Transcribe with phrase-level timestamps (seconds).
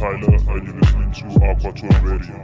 [0.00, 2.40] Tyler, and you're listening to Aquatone Radio.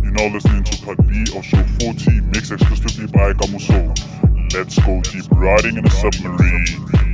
[0.00, 4.54] You're now listening to Part B of Show 40, mixed exclusively by Kamosoul.
[4.54, 7.09] Let's go deep riding in a submarine.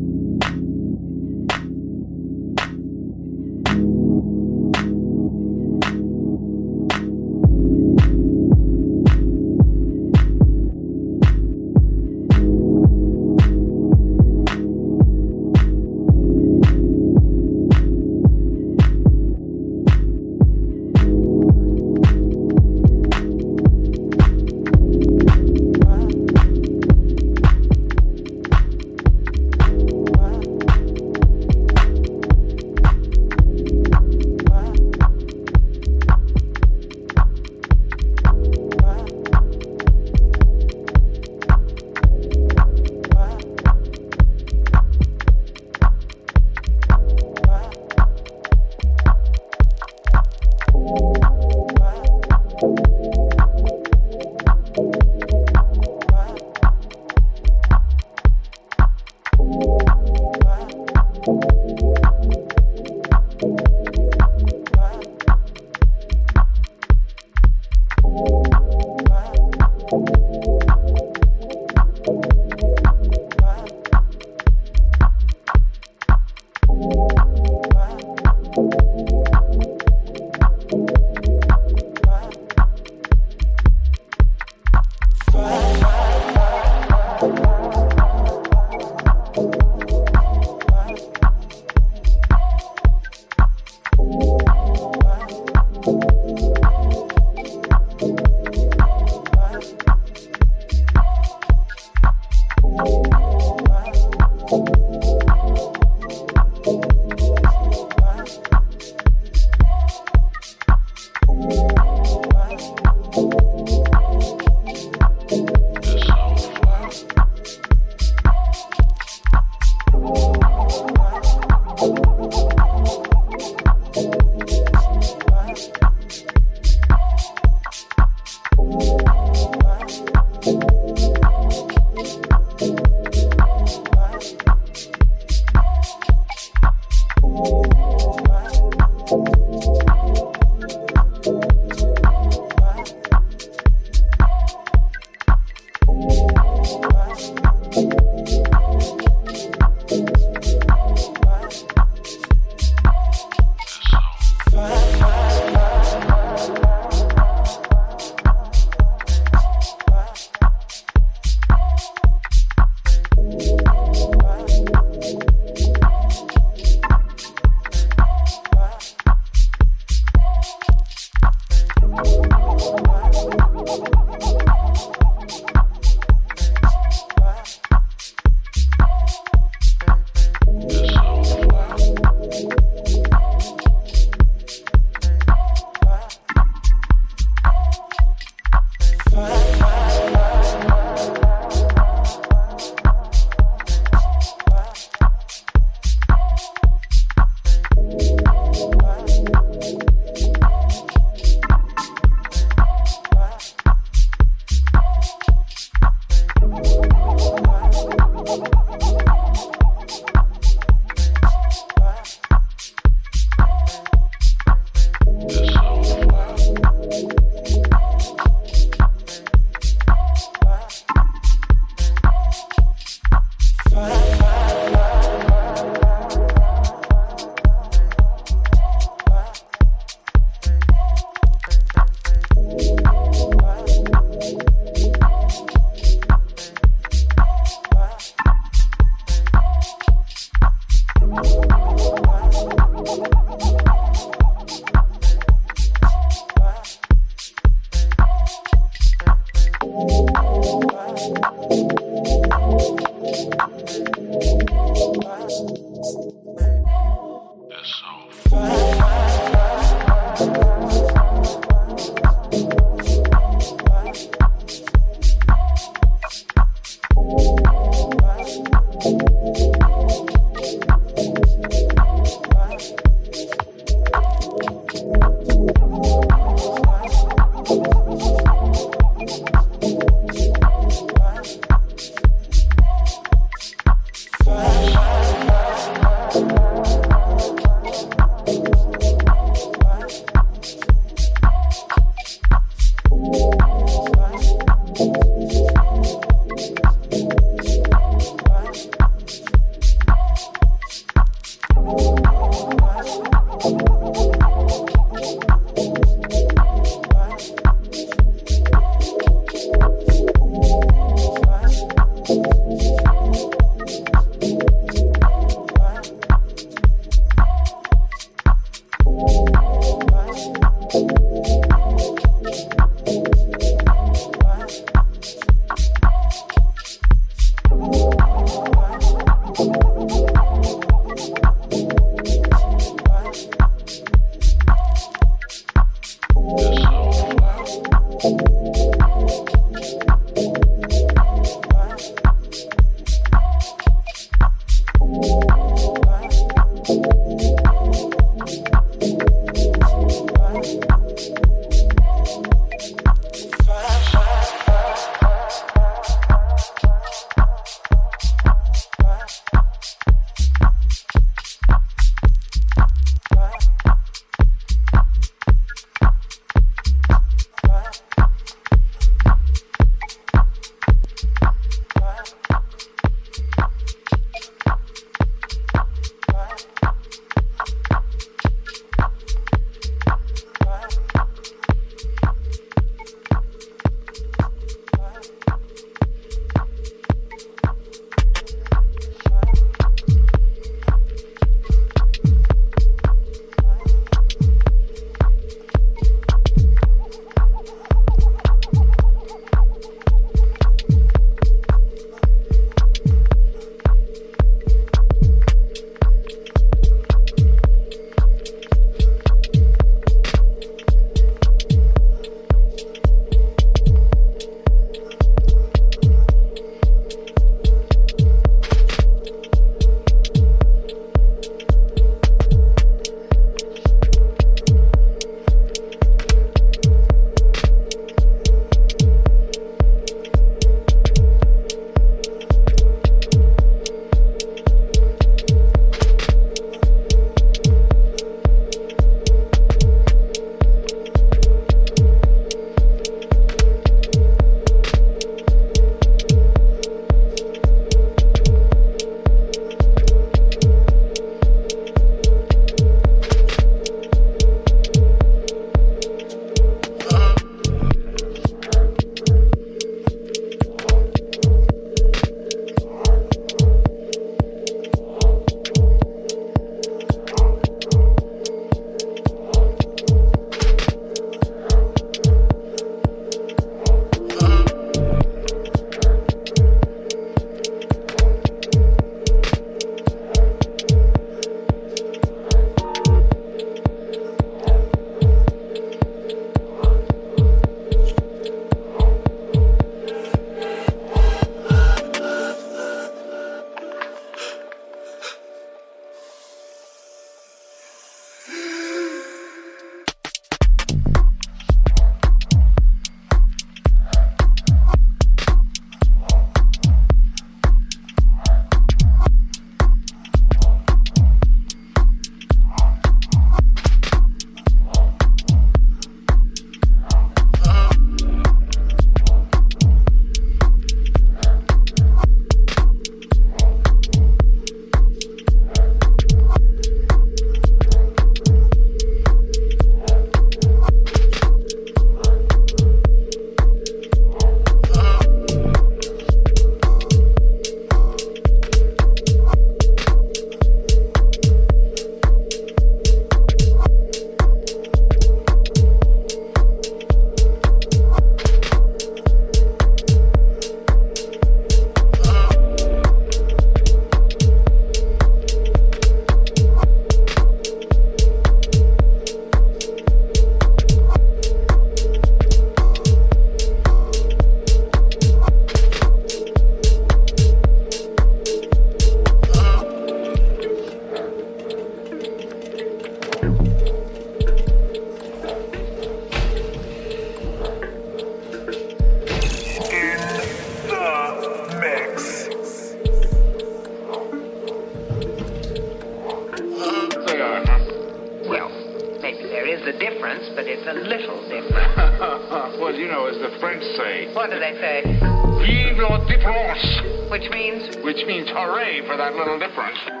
[595.71, 597.09] Vive la différence!
[597.09, 597.77] Which means?
[597.77, 600.00] Which means hooray for that little difference.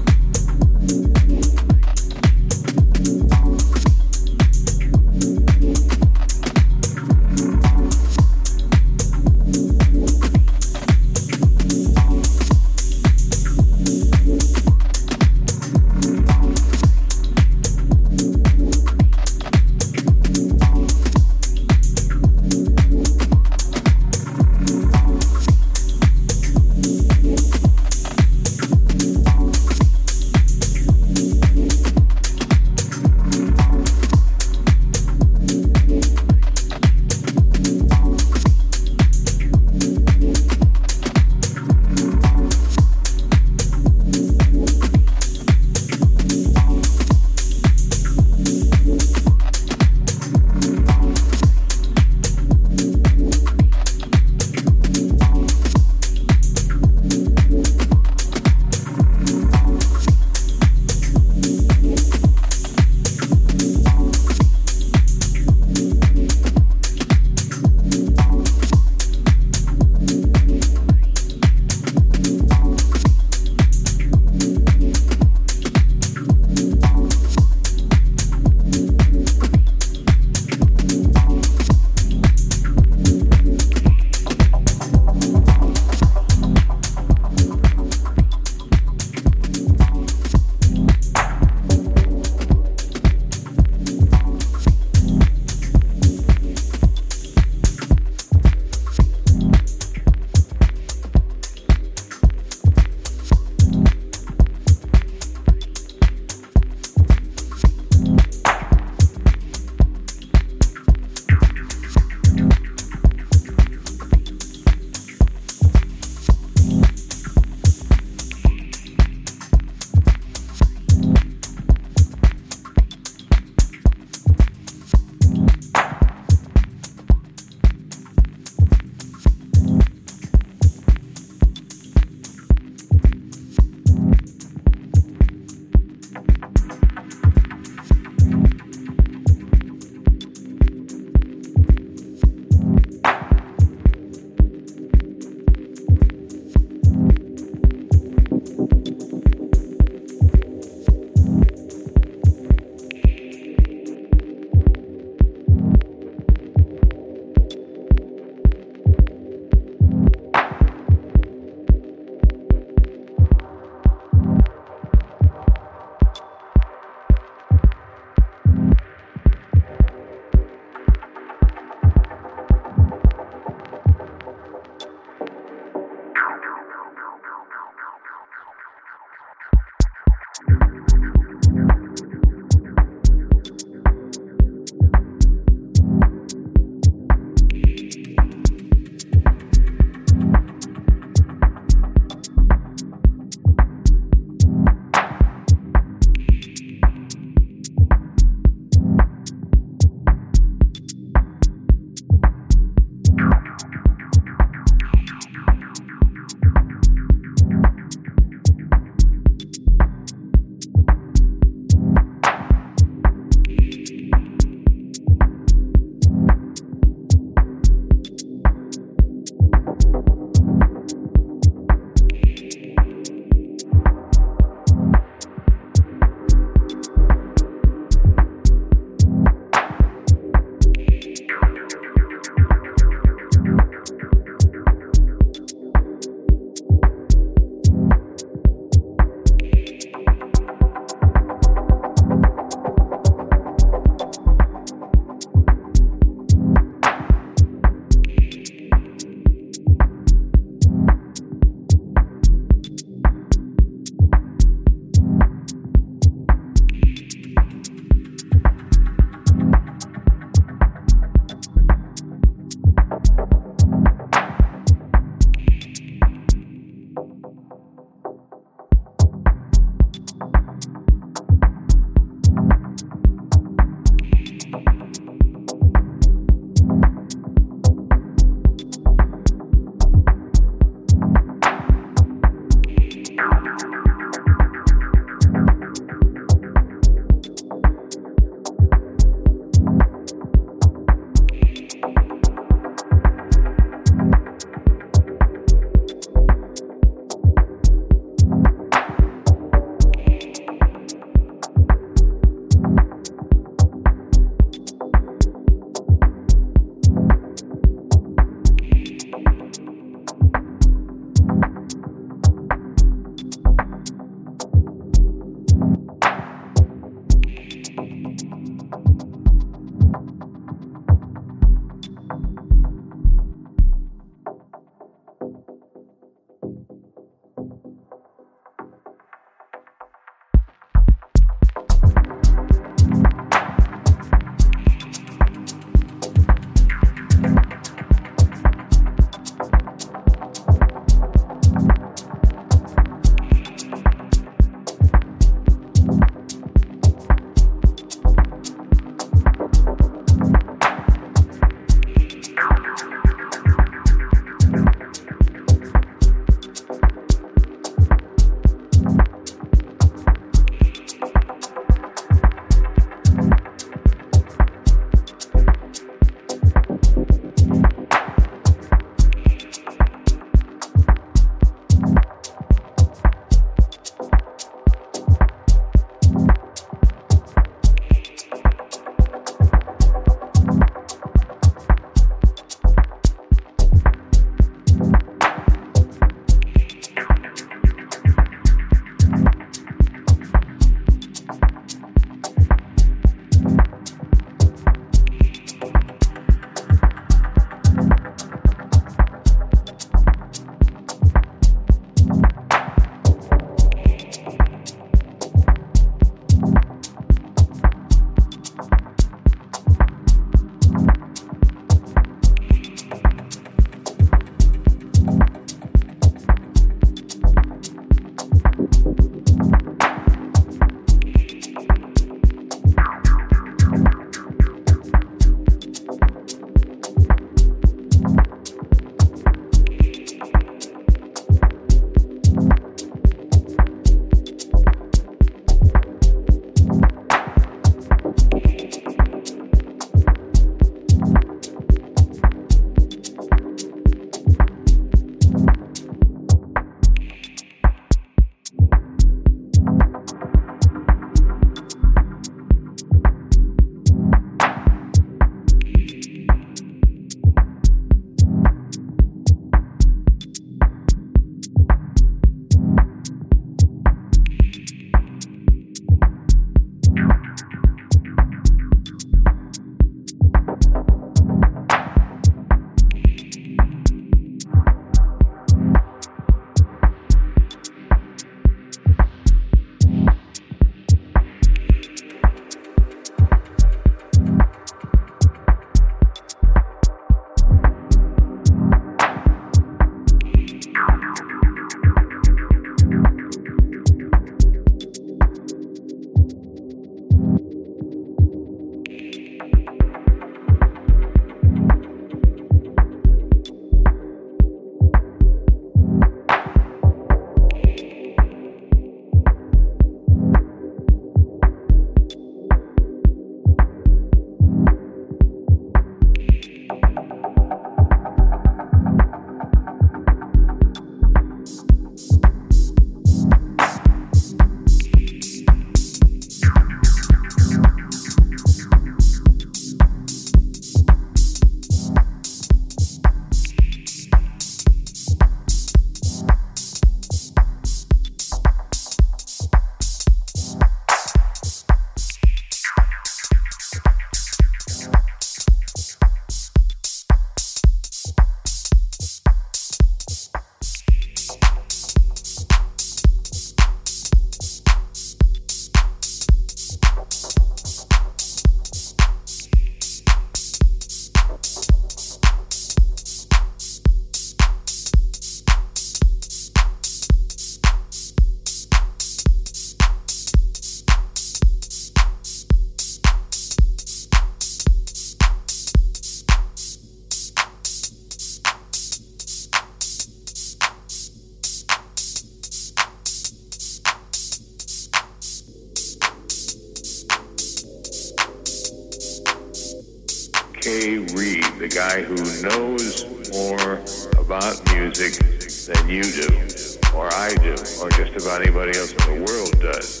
[597.84, 600.00] Or just about anybody else in the world does.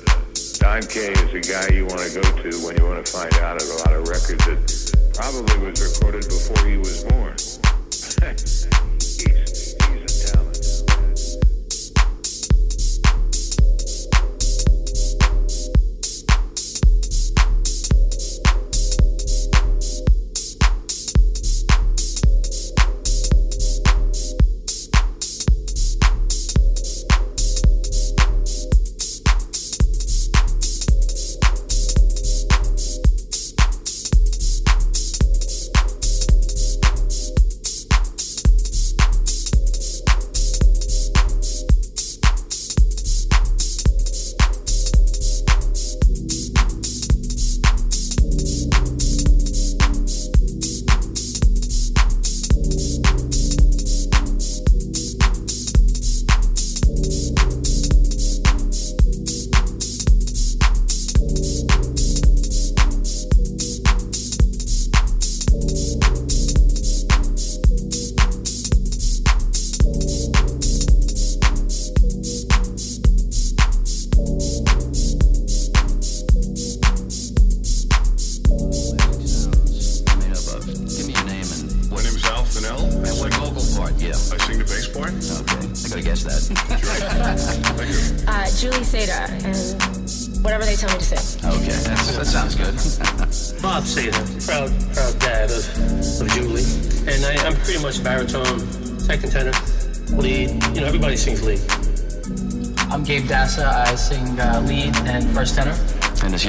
[0.58, 3.34] Don Kay is a guy you want to go to when you want to find
[3.44, 7.36] out about a record that probably was recorded before he was born.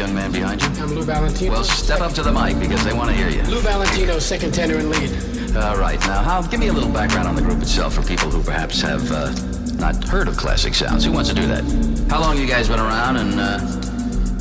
[0.06, 0.68] young man behind you.
[0.82, 1.52] I'm Lou Valentino.
[1.52, 3.42] Well, step up to the mic because they want to hear you.
[3.44, 5.58] Lou Valentino, second tenor and lead.
[5.58, 6.00] All right.
[6.02, 8.82] Now, how, give me a little background on the group itself for people who perhaps
[8.82, 9.32] have uh,
[9.78, 11.06] not heard of Classic Sounds.
[11.06, 11.64] Who wants to do that?
[12.10, 13.60] How long you guys been around and uh,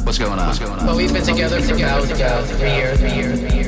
[0.04, 0.46] what's going on?
[0.48, 0.86] What's going on?
[0.86, 2.98] Well, we've been together for about uh, three years.
[3.00, 3.40] Three years.
[3.40, 3.40] Three years.
[3.40, 3.63] Three years.